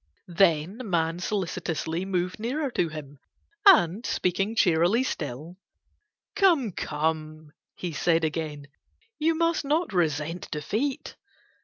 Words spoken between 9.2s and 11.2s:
must not resent defeat."